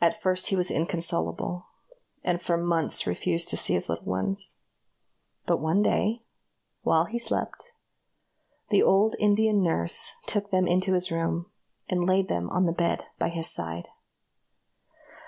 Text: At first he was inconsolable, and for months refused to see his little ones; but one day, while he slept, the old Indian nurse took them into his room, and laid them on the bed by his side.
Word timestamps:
At 0.00 0.20
first 0.20 0.48
he 0.48 0.56
was 0.56 0.72
inconsolable, 0.72 1.66
and 2.24 2.42
for 2.42 2.56
months 2.56 3.06
refused 3.06 3.48
to 3.50 3.56
see 3.56 3.74
his 3.74 3.88
little 3.88 4.04
ones; 4.06 4.58
but 5.46 5.60
one 5.60 5.82
day, 5.84 6.24
while 6.82 7.04
he 7.04 7.16
slept, 7.16 7.70
the 8.70 8.82
old 8.82 9.14
Indian 9.20 9.62
nurse 9.62 10.16
took 10.26 10.50
them 10.50 10.66
into 10.66 10.94
his 10.94 11.12
room, 11.12 11.48
and 11.88 12.06
laid 12.06 12.26
them 12.26 12.50
on 12.50 12.66
the 12.66 12.72
bed 12.72 13.04
by 13.20 13.28
his 13.28 13.48
side. 13.48 13.86